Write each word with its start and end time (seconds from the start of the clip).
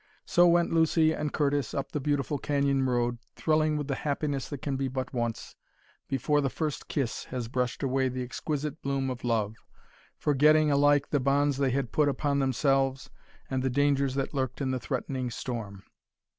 So 0.25 0.47
went 0.47 0.73
Lucy 0.73 1.13
and 1.13 1.31
Curtis 1.31 1.75
up 1.75 1.91
the 1.91 1.99
beautiful 1.99 2.39
canyon 2.39 2.87
road, 2.87 3.19
thrilling 3.35 3.77
with 3.77 3.87
the 3.87 3.93
happiness 4.01 4.49
that 4.49 4.63
can 4.63 4.75
be 4.75 4.87
but 4.87 5.13
once, 5.13 5.55
before 6.07 6.41
the 6.41 6.49
first 6.49 6.87
kiss 6.87 7.25
has 7.25 7.47
brushed 7.47 7.83
away 7.83 8.09
the 8.09 8.23
exquisite 8.23 8.81
bloom 8.81 9.11
of 9.11 9.23
love, 9.23 9.57
forgetting 10.17 10.71
alike 10.71 11.11
the 11.11 11.19
bonds 11.19 11.57
they 11.57 11.69
had 11.69 11.91
put 11.91 12.09
upon 12.09 12.39
themselves 12.39 13.11
and 13.47 13.61
the 13.61 13.69
dangers 13.69 14.15
that 14.15 14.33
lurked 14.33 14.59
in 14.59 14.71
the 14.71 14.79
threatening 14.79 15.29
storm. 15.29 15.83